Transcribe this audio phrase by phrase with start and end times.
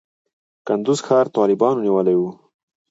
[0.67, 2.21] کندز ښار طالبانو نیولی و.